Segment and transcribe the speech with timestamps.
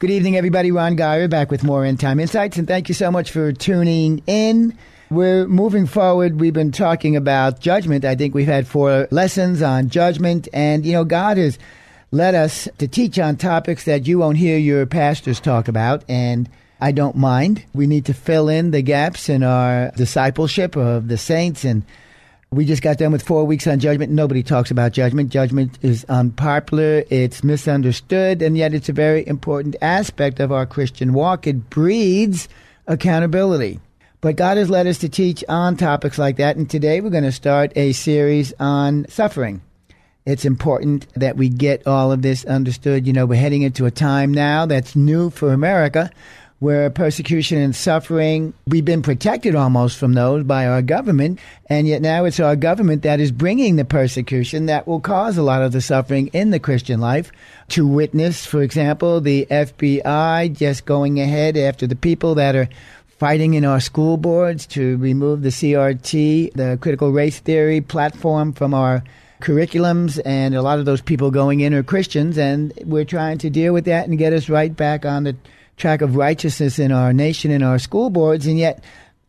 [0.00, 0.72] Good evening, everybody.
[0.72, 4.24] Ron Geyer back with more End Time Insights, and thank you so much for tuning
[4.26, 4.76] in.
[5.08, 6.40] We're moving forward.
[6.40, 8.04] We've been talking about judgment.
[8.04, 11.60] I think we've had four lessons on judgment, and you know, God has
[12.10, 16.48] led us to teach on topics that you won't hear your pastors talk about, and
[16.80, 17.64] I don't mind.
[17.72, 21.84] We need to fill in the gaps in our discipleship of the saints and
[22.54, 24.12] we just got done with four weeks on judgment.
[24.12, 25.30] Nobody talks about judgment.
[25.30, 31.12] Judgment is unpopular, it's misunderstood, and yet it's a very important aspect of our Christian
[31.12, 31.46] walk.
[31.46, 32.48] It breeds
[32.86, 33.80] accountability.
[34.20, 37.24] But God has led us to teach on topics like that, and today we're going
[37.24, 39.60] to start a series on suffering.
[40.24, 43.06] It's important that we get all of this understood.
[43.06, 46.10] You know, we're heading into a time now that's new for America
[46.64, 52.00] where persecution and suffering, we've been protected almost from those by our government, and yet
[52.00, 55.72] now it's our government that is bringing the persecution that will cause a lot of
[55.72, 57.30] the suffering in the Christian life.
[57.68, 62.70] To witness, for example, the FBI just going ahead after the people that are
[63.18, 68.72] fighting in our school boards to remove the CRT, the critical race theory platform from
[68.72, 69.04] our
[69.42, 73.50] curriculums, and a lot of those people going in are Christians, and we're trying to
[73.50, 75.36] deal with that and get us right back on the
[75.76, 78.82] track of righteousness in our nation and our school boards, and yet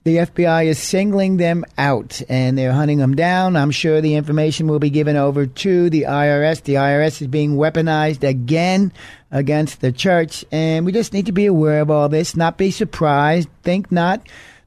[0.03, 3.55] the FBI is singling them out and they're hunting them down.
[3.55, 6.61] I'm sure the information will be given over to the IRS.
[6.61, 8.93] The IRS is being weaponized again
[9.31, 12.69] against the church, and we just need to be aware of all this, not be
[12.69, 14.21] surprised, think not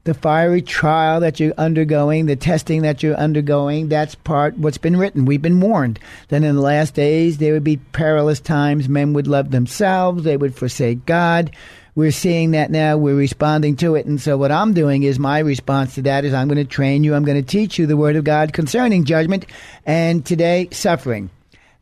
[0.09, 4.97] the fiery trial that you're undergoing, the testing that you're undergoing, that's part what's been
[4.97, 5.25] written.
[5.25, 5.99] We've been warned
[6.29, 8.89] that in the last days there would be perilous times.
[8.89, 11.51] Men would love themselves, they would forsake God.
[11.93, 12.97] We're seeing that now.
[12.97, 14.07] We're responding to it.
[14.07, 17.03] And so, what I'm doing is my response to that is I'm going to train
[17.03, 17.13] you.
[17.13, 19.45] I'm going to teach you the Word of God concerning judgment
[19.85, 21.29] and today, suffering.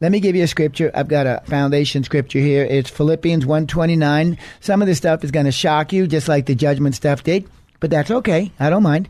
[0.01, 0.91] Let me give you a scripture.
[0.93, 2.65] I've got a foundation scripture here.
[2.65, 4.37] It's Philippians 129.
[4.59, 7.47] Some of this stuff is going to shock you, just like the judgment stuff did
[7.79, 8.51] but that's okay.
[8.59, 9.09] I don't mind.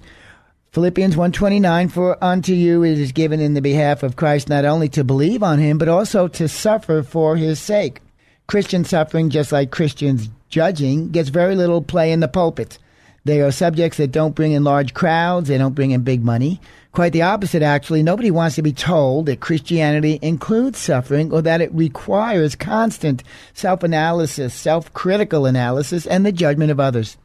[0.71, 4.89] Philippians 1:29 for unto you it is given in the behalf of Christ not only
[4.89, 8.01] to believe on him but also to suffer for his sake.
[8.47, 12.77] Christian suffering just like Christians judging gets very little play in the pulpit.
[13.25, 16.61] They are subjects that don't bring in large crowds, they don't bring in big money.
[16.91, 18.03] Quite the opposite actually.
[18.03, 23.23] Nobody wants to be told that Christianity includes suffering or that it requires constant
[23.53, 27.17] self-analysis, self-critical analysis and the judgment of others.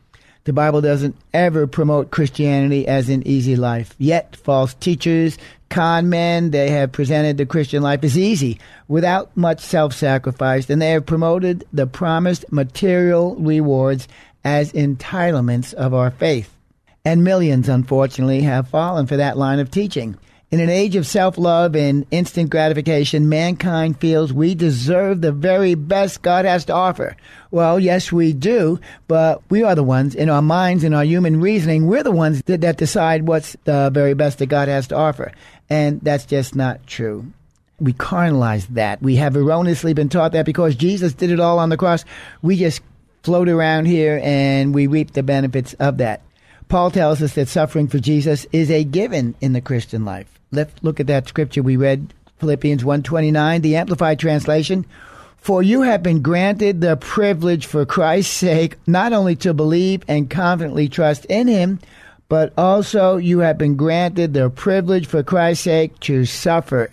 [0.45, 3.95] The Bible doesn't ever promote Christianity as an easy life.
[3.99, 5.39] Yet, false teachers,
[5.71, 8.59] con men, they have presented the Christian life as easy,
[8.89, 14.09] without much self sacrifice, and they have promoted the promised material rewards
[14.45, 16.53] as entitlements of our faith.
[17.05, 20.19] And millions, unfortunately, have fallen for that line of teaching.
[20.53, 25.75] In an age of self love and instant gratification, mankind feels we deserve the very
[25.75, 27.17] best God has to offer.
[27.51, 31.41] Well, yes, we do, but we are the ones in our minds, in our human
[31.41, 34.95] reasoning, we're the ones that, that decide what's the very best that God has to
[34.95, 35.33] offer.
[35.71, 37.33] And that's just not true
[37.81, 39.03] we carnalize that.
[39.03, 42.05] We have erroneously been taught that because Jesus did it all on the cross,
[42.43, 42.81] we just
[43.25, 46.23] float around here and we reap the benefits of that.
[46.69, 50.39] Paul tells us that suffering for Jesus is a given in the Christian life.
[50.55, 54.85] Let's look at that scripture we read, Philippians 1:29, the amplified translation.
[55.39, 60.29] For you have been granted the privilege for Christ's sake not only to believe and
[60.29, 61.81] confidently trust in him,
[62.29, 66.91] but also you have been granted the privilege for Christ's sake to suffer.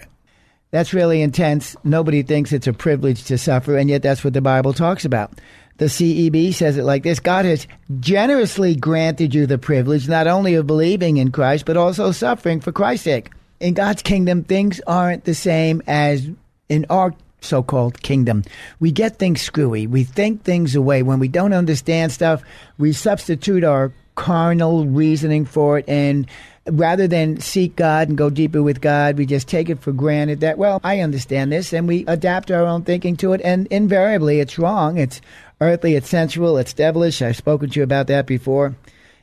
[0.71, 1.75] That's really intense.
[1.83, 5.33] Nobody thinks it's a privilege to suffer, and yet that's what the Bible talks about.
[5.79, 7.67] The CEB says it like this God has
[8.00, 12.71] generously granted you the privilege not only of believing in Christ, but also suffering for
[12.71, 16.27] Christ's sake in God's kingdom, things aren't the same as
[16.69, 18.44] in our so called kingdom.
[18.79, 19.88] We get things screwy.
[19.88, 21.03] We think things away.
[21.03, 22.41] When we don't understand stuff,
[22.77, 26.27] we substitute our carnal reasoning for it and
[26.71, 30.41] rather than seek God and go deeper with God, we just take it for granted
[30.41, 34.39] that, well, I understand this, and we adapt our own thinking to it, and invariably
[34.39, 34.97] it's wrong.
[34.97, 35.21] It's
[35.62, 37.21] earthly, it's sensual, it's devilish.
[37.21, 38.75] I've spoken to you about that before.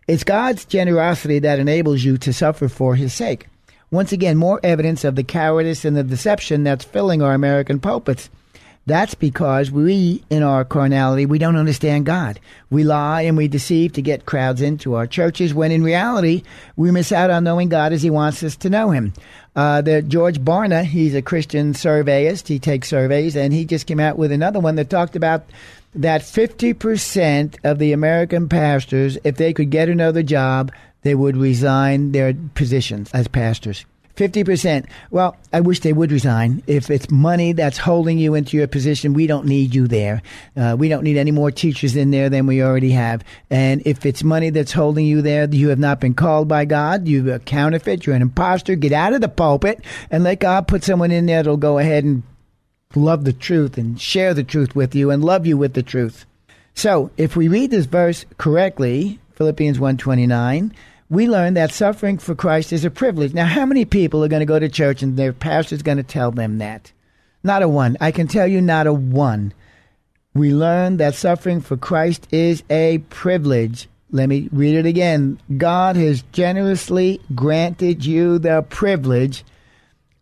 [0.08, 3.46] It's God's generosity that enables you to suffer for His sake.
[3.90, 8.28] Once again, more evidence of the cowardice and the deception that's filling our American pulpits.
[8.86, 12.38] That's because we, in our carnality, we don't understand God.
[12.70, 16.44] We lie and we deceive to get crowds into our churches when in reality,
[16.76, 19.12] we miss out on knowing God as He wants us to know Him.
[19.56, 22.46] Uh, the George Barna, he's a Christian surveyist.
[22.46, 25.46] He takes surveys and he just came out with another one that talked about
[25.94, 30.70] that 50% of the American pastors, if they could get another job,
[31.06, 33.86] they would resign their positions as pastors.
[34.16, 34.86] 50%.
[35.10, 36.64] Well, I wish they would resign.
[36.66, 40.20] If it's money that's holding you into your position, we don't need you there.
[40.56, 43.22] Uh, we don't need any more teachers in there than we already have.
[43.50, 47.06] And if it's money that's holding you there, you have not been called by God.
[47.06, 48.04] You're a counterfeit.
[48.04, 48.74] You're an impostor.
[48.74, 52.02] Get out of the pulpit and let God put someone in there that'll go ahead
[52.02, 52.24] and
[52.96, 56.26] love the truth and share the truth with you and love you with the truth.
[56.74, 60.74] So, if we read this verse correctly, Philippians 129,
[61.08, 63.32] we learn that suffering for Christ is a privilege.
[63.32, 66.02] Now, how many people are going to go to church and their pastor's going to
[66.02, 66.92] tell them that?
[67.44, 67.96] Not a one.
[68.00, 69.54] I can tell you, not a one.
[70.34, 73.88] We learn that suffering for Christ is a privilege.
[74.10, 75.40] Let me read it again.
[75.56, 79.44] God has generously granted you the privilege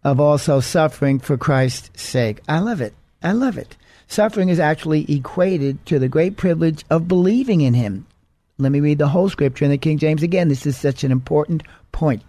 [0.04, 2.40] of also suffering for Christ's sake.
[2.46, 2.94] I love it.
[3.22, 3.76] I love it.
[4.06, 8.06] Suffering is actually equated to the great privilege of believing in Him.
[8.56, 10.46] Let me read the whole scripture in the King James again.
[10.46, 12.22] This is such an important point.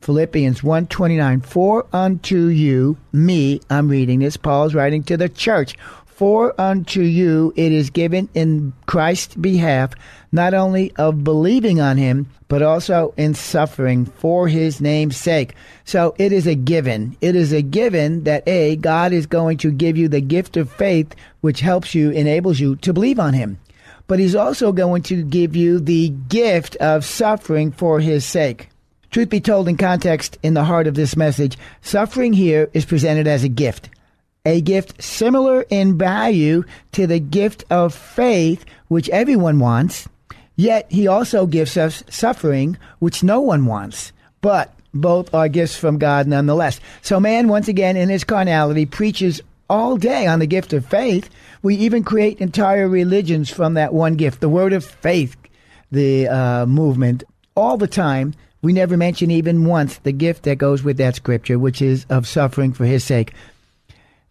[0.00, 5.76] Philippians 1:29 For unto you me I'm reading this Paul is writing to the church
[6.06, 9.92] for unto you it is given in Christ's behalf
[10.32, 15.54] not only of believing on him but also in suffering for his name's sake.
[15.84, 17.16] So it is a given.
[17.20, 20.68] It is a given that A God is going to give you the gift of
[20.68, 23.58] faith which helps you enables you to believe on him
[24.10, 28.68] but he's also going to give you the gift of suffering for his sake.
[29.12, 33.28] Truth be told, in context, in the heart of this message, suffering here is presented
[33.28, 33.88] as a gift.
[34.44, 40.08] A gift similar in value to the gift of faith, which everyone wants,
[40.56, 44.10] yet he also gives us suffering, which no one wants.
[44.40, 46.80] But both are gifts from God nonetheless.
[47.00, 49.40] So man, once again, in his carnality, preaches
[49.70, 51.30] all day on the gift of faith.
[51.62, 55.36] We even create entire religions from that one gift, the word of faith,
[55.92, 57.24] the uh, movement,
[57.56, 58.34] all the time.
[58.62, 62.26] We never mention even once the gift that goes with that scripture, which is of
[62.26, 63.32] suffering for his sake.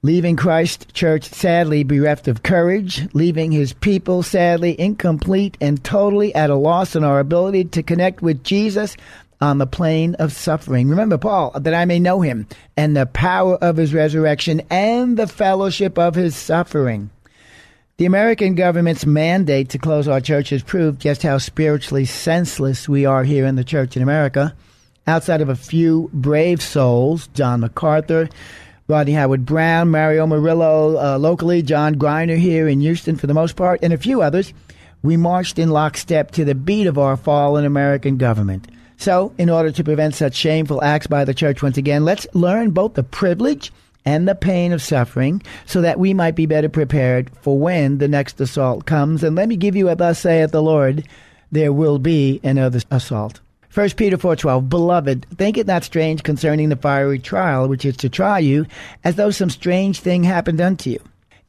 [0.02, 6.50] Leaving Christ Church sadly bereft of courage, leaving his people sadly incomplete and totally at
[6.50, 8.96] a loss in our ability to connect with Jesus
[9.42, 10.90] on the plane of suffering.
[10.90, 15.28] Remember, Paul, that I may know him and the power of his resurrection and the
[15.28, 17.10] fellowship of his suffering.
[17.98, 23.24] The American government's mandate to close our churches proved just how spiritually senseless we are
[23.24, 24.56] here in the church in America.
[25.06, 28.30] Outside of a few brave souls, John MacArthur,
[28.88, 33.82] Rodney Howard-Browne, Mario Murillo, uh, locally, John Greiner here in Houston for the most part,
[33.84, 34.54] and a few others,
[35.04, 38.68] we marched in lockstep to the beat of our fallen American government.
[39.00, 42.72] So, in order to prevent such shameful acts by the church once again, let's learn
[42.72, 43.72] both the privilege
[44.04, 48.10] and the pain of suffering so that we might be better prepared for when the
[48.10, 49.24] next assault comes.
[49.24, 51.06] And let me give you a thus saith the Lord,
[51.50, 53.40] there will be another assault.
[53.74, 58.10] 1 Peter 4:12 Beloved, think it not strange concerning the fiery trial which is to
[58.10, 58.66] try you,
[59.06, 61.00] as though some strange thing happened unto you.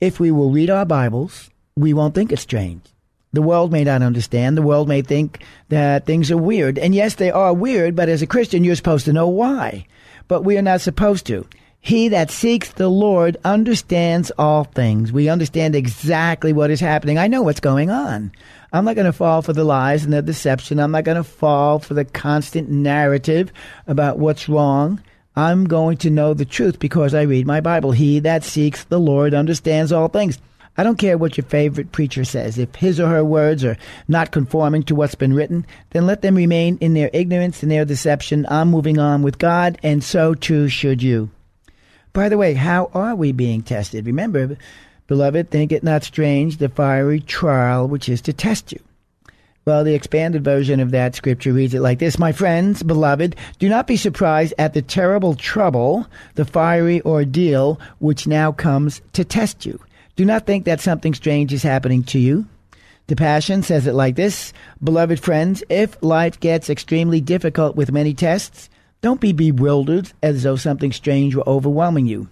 [0.01, 2.83] If we will read our Bibles, we won't think it strange.
[3.33, 4.57] The world may not understand.
[4.57, 6.79] The world may think that things are weird.
[6.79, 9.87] And yes, they are weird, but as a Christian, you're supposed to know why.
[10.27, 11.47] But we are not supposed to.
[11.83, 15.13] He that seeks the Lord understands all things.
[15.13, 17.19] We understand exactly what is happening.
[17.19, 18.33] I know what's going on.
[18.73, 20.79] I'm not going to fall for the lies and the deception.
[20.79, 23.53] I'm not going to fall for the constant narrative
[23.87, 25.03] about what's wrong.
[25.37, 27.93] I'm going to know the truth because I read my Bible.
[27.93, 30.39] He that seeks the Lord understands all things.
[30.77, 32.57] I don't care what your favorite preacher says.
[32.57, 33.77] If his or her words are
[34.09, 37.85] not conforming to what's been written, then let them remain in their ignorance and their
[37.85, 38.47] deception.
[38.49, 41.31] I'm moving on with God, and so too should you.
[42.13, 44.07] By the way, how are we being tested?
[44.07, 44.57] Remember,
[45.07, 48.81] beloved, think it not strange the fiery trial which is to test you.
[49.67, 53.69] Well, the expanded version of that scripture reads it like this My friends, beloved, do
[53.69, 59.67] not be surprised at the terrible trouble, the fiery ordeal which now comes to test
[59.67, 59.79] you.
[60.21, 62.45] Do not think that something strange is happening to you.
[63.07, 64.53] The Passion says it like this
[64.85, 68.69] Beloved friends, if life gets extremely difficult with many tests,
[69.01, 72.29] don't be bewildered as though something strange were overwhelming you.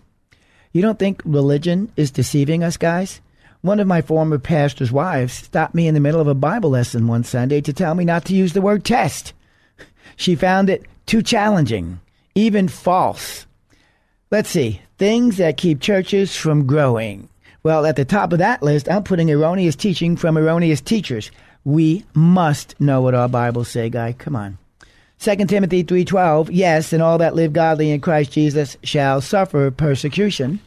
[0.71, 3.23] You don't think religion is deceiving us, guys?
[3.62, 7.07] One of my former pastor's wives stopped me in the middle of a Bible lesson
[7.07, 9.33] one Sunday to tell me not to use the word test.
[10.14, 12.00] She found it too challenging,
[12.35, 13.47] even false.
[14.30, 17.30] Let's see, things that keep churches from growing.
[17.62, 21.31] Well, at the top of that list, I'm putting erroneous teaching from erroneous teachers.
[21.65, 24.12] We must know what our Bibles say, guy.
[24.12, 24.59] Come on.
[25.19, 30.61] 2 Timothy 3:12 Yes, and all that live godly in Christ Jesus shall suffer persecution.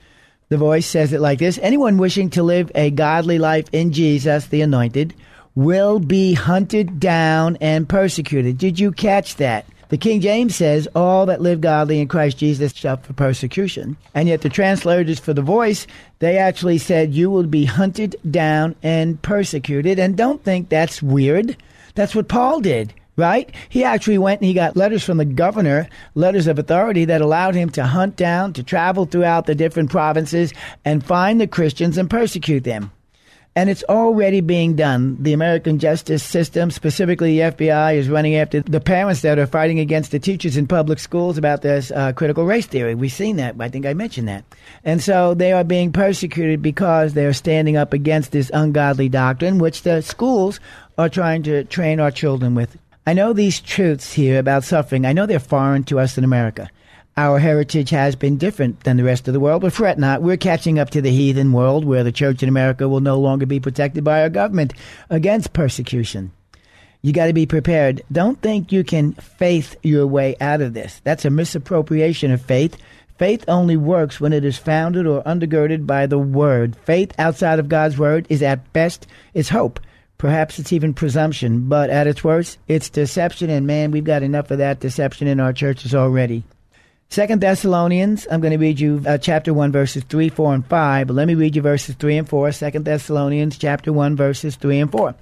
[0.50, 4.48] The voice says it like this Anyone wishing to live a godly life in Jesus,
[4.48, 5.14] the anointed,
[5.56, 8.58] will be hunted down and persecuted.
[8.58, 9.66] Did you catch that?
[9.92, 13.98] The King James says, All that live godly in Christ Jesus suffer persecution.
[14.16, 15.86] And yet the translators for the voice,
[16.20, 20.00] they actually said, You will be hunted down and persecuted.
[20.00, 21.58] And don't think that's weird.
[21.94, 23.54] That's what Paul did right?
[23.68, 27.54] He actually went and he got letters from the governor, letters of authority that allowed
[27.54, 30.54] him to hunt down, to travel throughout the different provinces
[30.86, 32.90] and find the Christians and persecute them.
[33.54, 35.18] And it's already being done.
[35.20, 39.78] The American justice system, specifically the FBI, is running after the parents that are fighting
[39.78, 42.96] against the teachers in public schools about this uh, critical race theory.
[42.96, 43.56] We've seen that.
[43.60, 44.46] I think I mentioned that.
[44.86, 49.82] And so they are being persecuted because they're standing up against this ungodly doctrine, which
[49.82, 50.62] the schools
[50.98, 52.78] are trying to train our children with.
[53.06, 56.70] I know these truths here about suffering, I know they're foreign to us in America.
[57.22, 60.24] Our heritage has been different than the rest of the world, but fret not.
[60.24, 63.46] We're catching up to the heathen world where the church in America will no longer
[63.46, 64.74] be protected by our government
[65.08, 66.32] against persecution.
[67.04, 68.02] You got to be prepared.
[68.12, 71.00] Don't think you can faith your way out of this.
[71.04, 72.76] That's a misappropriation of faith.
[73.20, 76.76] Faith only works when it is founded or undergirded by the Word.
[76.76, 79.80] Faith outside of God's Word is at best is hope.
[80.18, 84.50] Perhaps it's even presumption, but at its worst, it's deception, and man, we've got enough
[84.50, 86.44] of that deception in our churches already.
[87.12, 91.08] Second Thessalonians, I'm going to read you uh, chapter 1, verses 3, 4, and 5,
[91.08, 92.54] but let me read you verses 3 and 4.
[92.54, 95.14] Second Thessalonians, chapter 1, verses 3 and 4.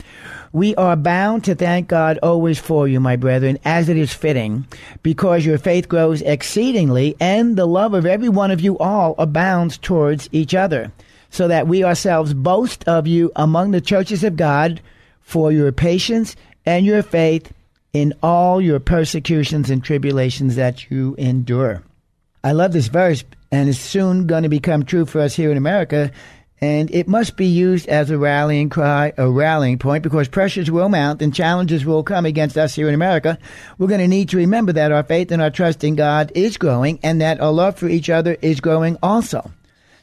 [0.51, 4.67] We are bound to thank God always for you, my brethren, as it is fitting,
[5.01, 9.79] because your faith grows exceedingly, and the love of every one of you all abounds
[9.79, 10.91] towards each other
[11.31, 14.79] so that we ourselves boast of you among the churches of God
[15.21, 16.35] for your patience
[16.67, 17.51] and your faith
[17.93, 21.83] in all your persecutions and tribulations that you endure.
[22.43, 25.57] I love this verse, and it's soon going to become true for us here in
[25.57, 26.11] America.
[26.61, 30.89] And it must be used as a rallying cry, a rallying point, because pressures will
[30.89, 33.37] mount and challenges will come against us here in America.
[33.77, 36.57] We're going to need to remember that our faith and our trust in God is
[36.57, 39.51] growing and that our love for each other is growing also.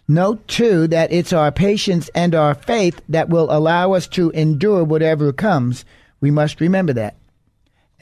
[0.09, 4.83] Note too that it's our patience and our faith that will allow us to endure
[4.83, 5.85] whatever comes.
[6.21, 7.17] We must remember that.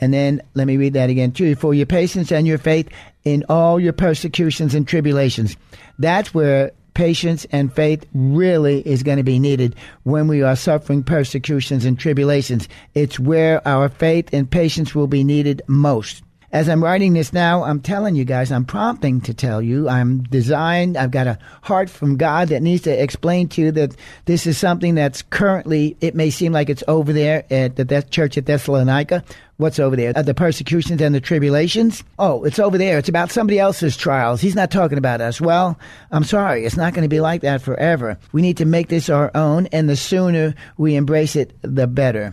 [0.01, 1.55] And then let me read that again too.
[1.55, 2.89] For your patience and your faith
[3.25, 5.57] in all your persecutions and tribulations.
[5.99, 9.75] That's where patience and faith really is going to be needed
[10.05, 12.69] when we are suffering persecutions and tribulations.
[12.95, 16.23] It's where our faith and patience will be needed most
[16.55, 20.23] as I'm writing this now, I'm telling you guys, I'm prompting to tell you, I'm
[20.23, 23.97] designed, I've got a heart from God that needs to explain to you that
[24.27, 28.13] this is something that's currently, it may seem like it's over there at the that
[28.13, 29.25] church at Thessalonica.
[29.57, 30.13] What's over there?
[30.13, 32.05] The persecutions and the tribulations?
[32.21, 32.99] Oh, it's over there.
[32.99, 34.41] It's about somebody else's trials.
[34.41, 35.41] He's not talking about us.
[35.41, 35.77] Well,
[36.13, 36.65] I'm sorry.
[36.65, 38.17] It's not going to be like that forever.
[38.31, 42.33] We need to make this our own, and the sooner we embrace it, the better.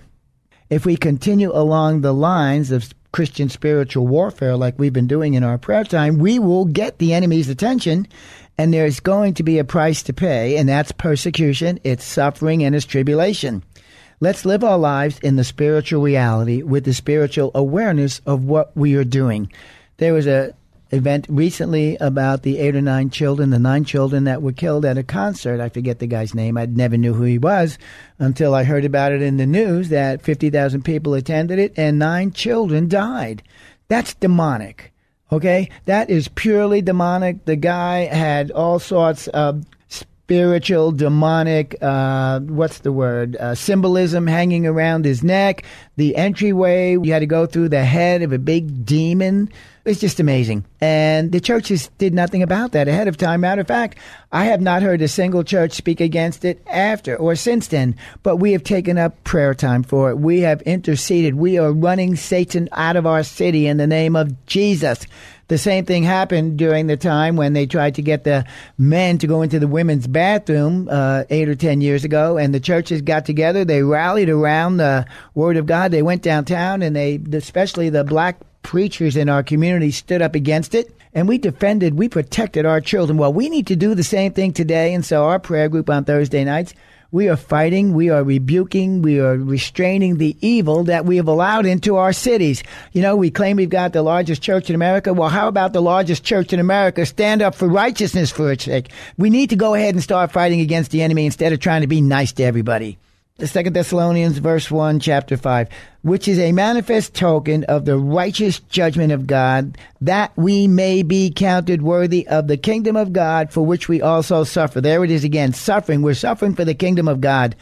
[0.69, 5.43] If we continue along the lines of Christian spiritual warfare like we've been doing in
[5.43, 8.07] our prayer time, we will get the enemy's attention
[8.57, 12.75] and there's going to be a price to pay, and that's persecution, it's suffering, and
[12.75, 13.63] it's tribulation.
[14.19, 18.95] Let's live our lives in the spiritual reality with the spiritual awareness of what we
[18.95, 19.51] are doing.
[19.97, 20.53] There was a
[20.91, 24.97] event recently about the eight or nine children, the nine children that were killed at
[24.97, 25.59] a concert.
[25.59, 26.57] I forget the guy's name.
[26.57, 27.77] I never knew who he was
[28.19, 32.31] until I heard about it in the news that 50,000 people attended it and nine
[32.31, 33.43] children died.
[33.87, 34.91] That's demonic.
[35.31, 35.69] Okay?
[35.85, 37.45] That is purely demonic.
[37.45, 44.65] The guy had all sorts of spiritual, demonic, uh, what's the word, uh, symbolism hanging
[44.65, 45.63] around his neck.
[45.97, 49.49] The entryway, you had to go through the head of a big demon.
[49.83, 50.65] It's just amazing.
[50.79, 53.41] And the churches did nothing about that ahead of time.
[53.41, 53.97] Matter of fact,
[54.31, 58.35] I have not heard a single church speak against it after or since then, but
[58.37, 60.19] we have taken up prayer time for it.
[60.19, 61.33] We have interceded.
[61.33, 65.07] We are running Satan out of our city in the name of Jesus.
[65.47, 68.45] The same thing happened during the time when they tried to get the
[68.77, 72.59] men to go into the women's bathroom uh, eight or ten years ago, and the
[72.59, 73.65] churches got together.
[73.65, 75.91] They rallied around the Word of God.
[75.91, 80.75] They went downtown, and they, especially the black preachers in our community, stood up against
[80.75, 80.95] it.
[81.13, 83.17] And we defended, we protected our children.
[83.17, 84.93] Well, we need to do the same thing today.
[84.93, 86.73] And so our prayer group on Thursday nights
[87.11, 91.65] we are fighting, we are rebuking, we are restraining the evil that we have allowed
[91.65, 92.63] into our cities.
[92.93, 95.13] You know, we claim we've got the largest church in America.
[95.13, 98.91] Well, how about the largest church in America stand up for righteousness for its sake?
[99.17, 101.87] We need to go ahead and start fighting against the enemy instead of trying to
[101.87, 102.97] be nice to everybody
[103.41, 105.67] the Second Thessalonians verse one, chapter five,
[106.03, 111.31] which is a manifest token of the righteous judgment of God, that we may be
[111.31, 114.79] counted worthy of the kingdom of God, for which we also suffer.
[114.79, 116.03] There it is again, suffering.
[116.03, 117.55] We're suffering for the kingdom of God.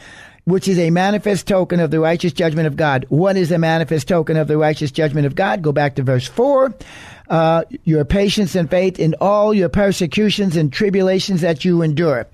[0.44, 3.06] Which is a manifest token of the righteous judgment of God.
[3.08, 5.62] What is a manifest token of the righteous judgment of God?
[5.62, 6.74] Go back to verse 4.
[7.28, 12.26] Uh, your patience and faith in all your persecutions and tribulations that you endure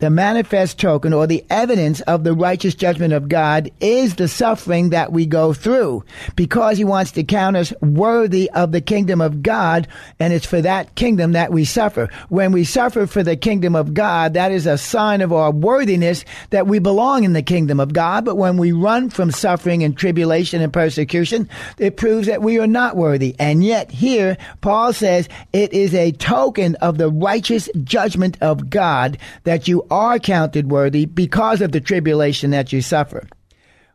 [0.00, 4.90] the manifest token or the evidence of the righteous judgment of God is the suffering
[4.90, 6.04] that we go through
[6.36, 9.86] because he wants to count us worthy of the kingdom of God
[10.18, 12.08] and it's for that kingdom that we suffer.
[12.30, 16.24] When we suffer for the kingdom of God, that is a sign of our worthiness
[16.48, 18.24] that we belong in the kingdom of God.
[18.24, 22.66] But when we run from suffering and tribulation and persecution, it proves that we are
[22.66, 23.36] not worthy.
[23.38, 29.18] And yet here, Paul says it is a token of the righteous judgment of God
[29.44, 33.26] that you are counted worthy because of the tribulation that you suffer.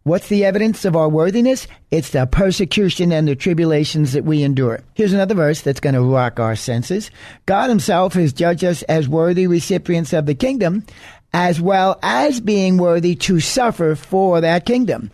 [0.04, 1.68] What's the evidence of our worthiness?
[1.90, 4.82] It's the persecution and the tribulations that we endure.
[4.94, 7.10] Here's another verse that's going to rock our senses.
[7.48, 10.86] God Himself has judged us as worthy recipients of the kingdom,
[11.34, 15.10] as well as being worthy to suffer for that kingdom.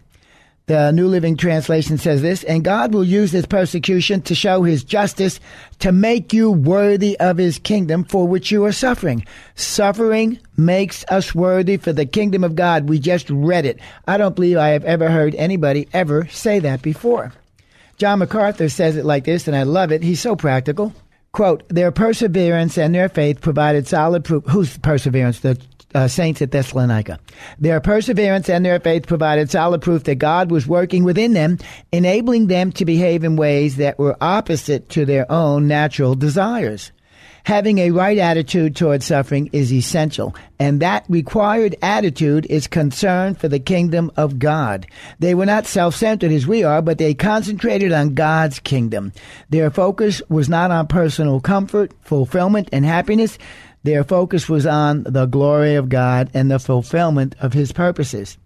[0.71, 4.85] The New Living Translation says this, and God will use this persecution to show his
[4.85, 5.41] justice
[5.79, 9.25] to make you worthy of his kingdom for which you are suffering.
[9.55, 12.87] Suffering makes us worthy for the kingdom of God.
[12.87, 13.81] We just read it.
[14.07, 17.33] I don't believe I have ever heard anybody ever say that before.
[17.97, 20.03] John MacArthur says it like this, and I love it.
[20.03, 20.93] He's so practical.
[21.33, 24.45] Quote, their perseverance and their faith provided solid proof.
[24.45, 25.41] Whose perseverance?
[25.41, 25.59] The
[25.93, 27.19] uh, saints at Thessalonica.
[27.59, 31.57] Their perseverance and their faith provided solid proof that God was working within them,
[31.91, 36.91] enabling them to behave in ways that were opposite to their own natural desires.
[37.43, 43.47] Having a right attitude toward suffering is essential, and that required attitude is concern for
[43.47, 44.85] the kingdom of God.
[45.17, 49.11] They were not self-centered as we are, but they concentrated on God's kingdom.
[49.49, 53.39] Their focus was not on personal comfort, fulfillment, and happiness.
[53.83, 58.37] Their focus was on the glory of God and the fulfillment of his purposes.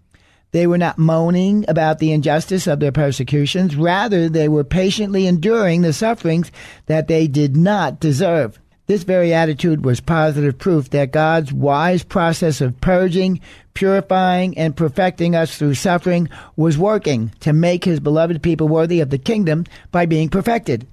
[0.52, 3.76] They were not moaning about the injustice of their persecutions.
[3.76, 6.52] Rather, they were patiently enduring the sufferings
[6.86, 8.58] that they did not deserve.
[8.88, 13.42] This very attitude was positive proof that God's wise process of purging,
[13.74, 19.10] purifying, and perfecting us through suffering was working to make his beloved people worthy of
[19.10, 20.88] the kingdom by being perfected.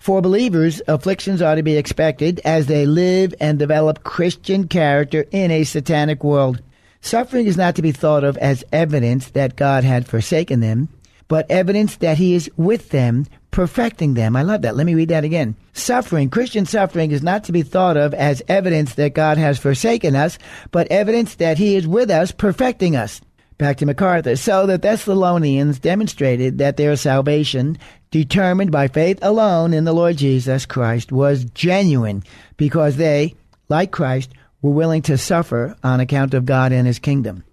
[0.00, 5.50] For believers, afflictions are to be expected as they live and develop Christian character in
[5.50, 6.62] a satanic world.
[7.02, 10.88] Suffering is not to be thought of as evidence that God had forsaken them,
[11.28, 14.36] but evidence that He is with them, perfecting them.
[14.36, 14.74] I love that.
[14.74, 15.54] Let me read that again.
[15.74, 20.16] Suffering, Christian suffering, is not to be thought of as evidence that God has forsaken
[20.16, 20.38] us,
[20.70, 23.20] but evidence that He is with us, perfecting us.
[23.58, 24.36] Back to MacArthur.
[24.36, 27.76] So the Thessalonians demonstrated that their salvation
[28.10, 32.24] determined by faith alone in the Lord Jesus Christ, was genuine
[32.56, 33.34] because they,
[33.68, 37.44] like Christ, were willing to suffer on account of God and his kingdom.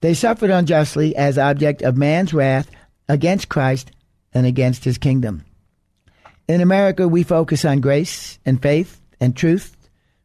[0.00, 2.70] They suffered unjustly as object of man's wrath
[3.08, 3.90] against Christ
[4.32, 5.44] and against his kingdom.
[6.46, 9.76] In America, we focus on grace and faith and truth.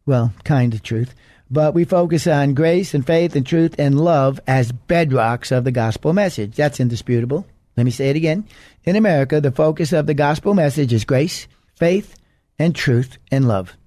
[0.06, 1.16] Well, kind of truth.
[1.50, 5.72] But we focus on grace and faith and truth and love as bedrocks of the
[5.72, 6.56] gospel message.
[6.56, 7.48] That's indisputable.
[7.80, 8.46] Let me say it again.
[8.84, 12.14] In America, the focus of the gospel message is grace, faith,
[12.60, 13.78] and truth and love.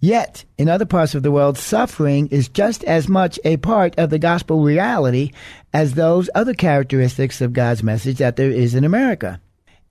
[0.00, 4.08] Yet, in other parts of the world, suffering is just as much a part of
[4.08, 5.32] the gospel reality
[5.74, 9.42] as those other characteristics of God's message that there is in America.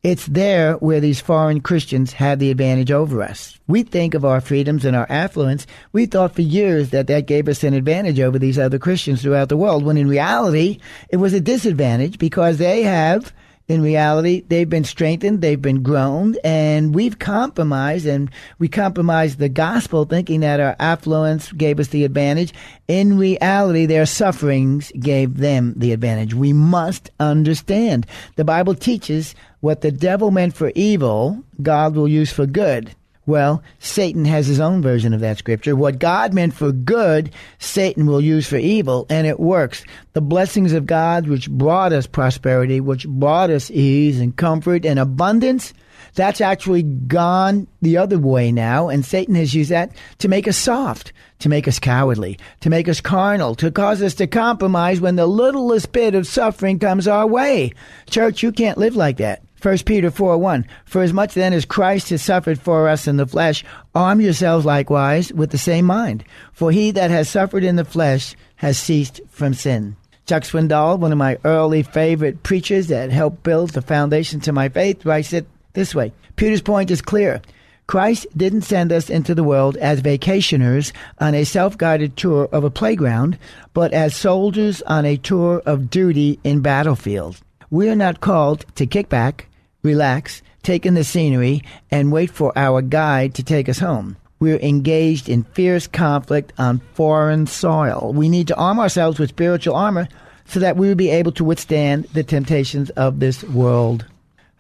[0.03, 3.57] It's there where these foreign Christians have the advantage over us.
[3.67, 5.65] We think of our freedoms and our affluence.
[5.93, 9.47] We thought for years that that gave us an advantage over these other Christians throughout
[9.47, 13.31] the world, when in reality, it was a disadvantage because they have
[13.67, 19.47] in reality, they've been strengthened, they've been grown, and we've compromised, and we compromised the
[19.47, 22.53] gospel thinking that our affluence gave us the advantage.
[22.89, 26.33] In reality, their sufferings gave them the advantage.
[26.33, 28.05] We must understand.
[28.35, 32.93] The Bible teaches what the devil meant for evil, God will use for good.
[33.25, 35.75] Well, Satan has his own version of that scripture.
[35.77, 39.85] What God meant for good, Satan will use for evil, and it works.
[40.11, 44.99] The blessings of God, which brought us prosperity, which brought us ease and comfort and
[44.99, 45.73] abundance,
[46.15, 50.57] that's actually gone the other way now, and Satan has used that to make us
[50.57, 55.15] soft, to make us cowardly, to make us carnal, to cause us to compromise when
[55.15, 57.71] the littlest bit of suffering comes our way.
[58.09, 59.42] Church, you can't live like that.
[59.63, 60.67] 1 Peter 4 1.
[60.83, 63.63] For as much then as Christ has suffered for us in the flesh,
[63.95, 66.25] arm yourselves likewise with the same mind.
[66.51, 69.95] For he that has suffered in the flesh has ceased from sin.
[70.25, 74.67] Chuck Swindoll, one of my early favorite preachers that helped build the foundation to my
[74.67, 77.41] faith, writes it this way Peter's point is clear.
[77.87, 82.65] Christ didn't send us into the world as vacationers on a self guided tour of
[82.65, 83.37] a playground,
[83.73, 87.39] but as soldiers on a tour of duty in battlefield.
[87.69, 89.47] We are not called to kick back,
[89.83, 94.17] relax, take in the scenery, and wait for our guide to take us home.
[94.39, 98.11] We're engaged in fierce conflict on foreign soil.
[98.13, 100.07] We need to arm ourselves with spiritual armor
[100.45, 104.05] so that we will be able to withstand the temptations of this world.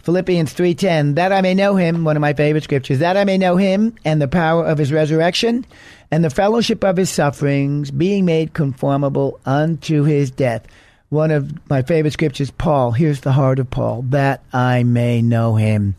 [0.03, 3.37] Philippians 3:10 that I may know him one of my favorite scriptures that I may
[3.37, 5.65] know him and the power of his resurrection
[6.11, 10.67] and the fellowship of his sufferings being made conformable unto his death
[11.13, 12.91] one of my favorite scriptures, Paul.
[12.91, 15.95] Here's the heart of Paul, that I may know him.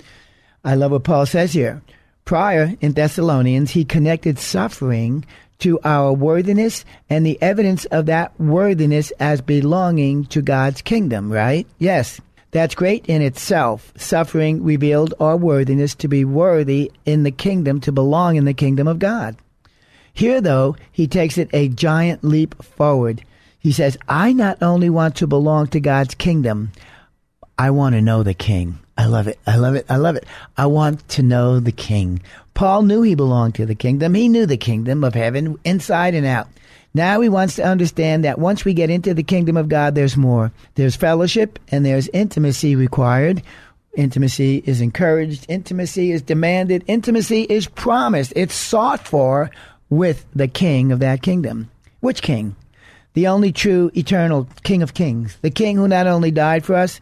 [0.64, 1.80] I love what Paul says here.
[2.24, 5.24] Prior in Thessalonians, he connected suffering
[5.60, 11.66] to our worthiness and the evidence of that worthiness as belonging to God's kingdom, right?
[11.78, 12.20] Yes.
[12.50, 13.92] That's great in itself.
[13.96, 18.86] Suffering revealed our worthiness to be worthy in the kingdom, to belong in the kingdom
[18.86, 19.36] of God.
[20.12, 23.24] Here, though, he takes it a giant leap forward.
[23.64, 26.70] He says, I not only want to belong to God's kingdom,
[27.58, 28.78] I want to know the king.
[28.98, 29.38] I love it.
[29.46, 29.86] I love it.
[29.88, 30.26] I love it.
[30.54, 32.20] I want to know the king.
[32.52, 34.12] Paul knew he belonged to the kingdom.
[34.12, 36.46] He knew the kingdom of heaven inside and out.
[36.92, 40.16] Now he wants to understand that once we get into the kingdom of God, there's
[40.16, 40.52] more.
[40.74, 43.42] There's fellowship and there's intimacy required.
[43.96, 45.46] Intimacy is encouraged.
[45.48, 46.84] Intimacy is demanded.
[46.86, 48.34] Intimacy is promised.
[48.36, 49.50] It's sought for
[49.88, 51.70] with the king of that kingdom.
[52.00, 52.56] Which king?
[53.14, 57.00] The only true eternal King of Kings, the King who not only died for us,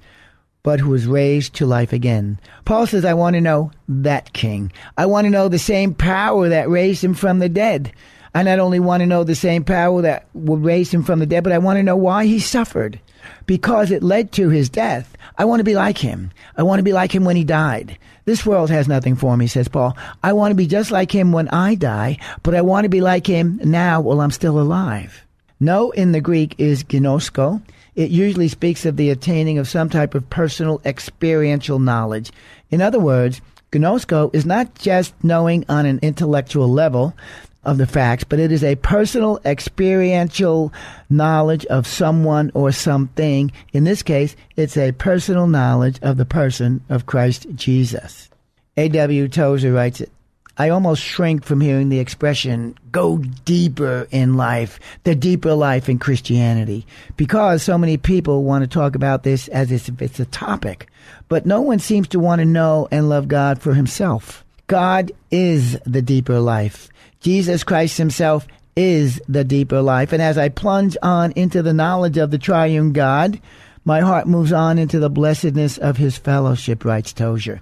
[0.62, 2.38] but who was raised to life again.
[2.64, 4.70] Paul says, I want to know that King.
[4.96, 7.92] I want to know the same power that raised him from the dead.
[8.34, 11.44] I not only want to know the same power that raised him from the dead,
[11.44, 13.00] but I want to know why he suffered.
[13.46, 15.16] Because it led to his death.
[15.36, 16.30] I want to be like him.
[16.56, 17.98] I want to be like him when he died.
[18.24, 19.96] This world has nothing for me, says Paul.
[20.22, 23.00] I want to be just like him when I die, but I want to be
[23.00, 25.26] like him now while I'm still alive.
[25.62, 27.62] Know in the Greek is gnosko.
[27.94, 32.32] It usually speaks of the attaining of some type of personal experiential knowledge.
[32.72, 37.14] In other words, gnosko is not just knowing on an intellectual level
[37.62, 40.72] of the facts, but it is a personal experiential
[41.08, 43.52] knowledge of someone or something.
[43.72, 48.30] In this case, it's a personal knowledge of the person of Christ Jesus.
[48.76, 49.28] A.W.
[49.28, 50.10] Tozer writes it.
[50.58, 55.98] I almost shrink from hearing the expression, go deeper in life, the deeper life in
[55.98, 56.86] Christianity,
[57.16, 60.88] because so many people want to talk about this as if it's a topic.
[61.28, 64.44] But no one seems to want to know and love God for himself.
[64.66, 66.88] God is the deeper life.
[67.20, 70.12] Jesus Christ himself is the deeper life.
[70.12, 73.40] And as I plunge on into the knowledge of the triune God,
[73.84, 77.60] my heart moves on into the blessedness of his fellowship, writes Tozer.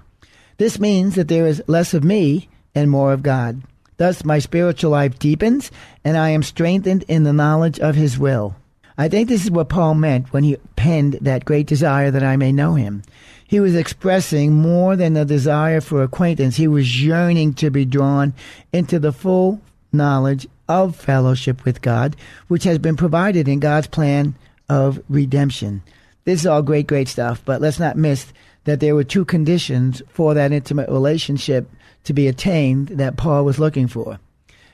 [0.57, 3.61] This means that there is less of me and more of God.
[3.97, 5.71] Thus, my spiritual life deepens,
[6.03, 8.55] and I am strengthened in the knowledge of His will.
[8.97, 12.35] I think this is what Paul meant when he penned that great desire that I
[12.35, 13.03] may know Him.
[13.47, 16.55] He was expressing more than a desire for acquaintance.
[16.55, 18.33] He was yearning to be drawn
[18.71, 22.15] into the full knowledge of fellowship with God,
[22.47, 24.35] which has been provided in God's plan
[24.69, 25.83] of redemption.
[26.23, 28.31] This is all great, great stuff, but let's not miss
[28.63, 31.69] that there were two conditions for that intimate relationship
[32.05, 34.19] to be attained that Paul was looking for.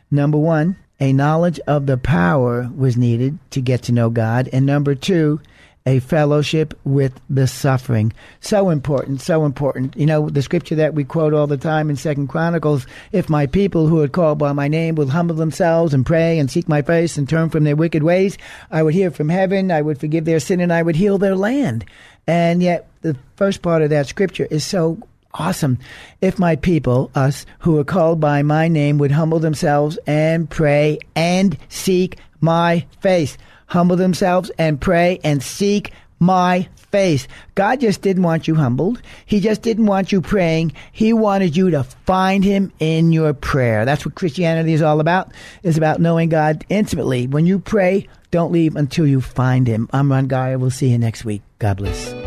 [0.09, 4.49] Number one, a knowledge of the power was needed to get to know God.
[4.51, 5.39] And number two,
[5.85, 8.11] a fellowship with the suffering.
[8.41, 9.95] So important, so important.
[9.95, 13.45] You know, the scripture that we quote all the time in Second Chronicles, if my
[13.45, 16.81] people who are called by my name will humble themselves and pray and seek my
[16.81, 18.37] face and turn from their wicked ways,
[18.69, 21.35] I would hear from heaven, I would forgive their sin, and I would heal their
[21.35, 21.85] land.
[22.27, 24.97] And yet, the first part of that scripture is so
[25.37, 25.79] awesome.
[26.21, 30.99] If my people, us who are called by my name, would humble themselves and pray
[31.15, 37.27] and seek my face humble themselves and pray and seek my face.
[37.53, 39.01] God just didn't want you humbled.
[39.25, 40.73] He just didn't want you praying.
[40.91, 43.85] He wanted you to find him in your prayer.
[43.85, 45.31] That's what Christianity is all about.
[45.63, 47.27] It's about knowing God intimately.
[47.27, 49.89] When you pray, don't leave until you find him.
[49.93, 50.57] I'm Ron Geyer.
[50.57, 51.43] We'll see you next week.
[51.59, 52.26] God bless.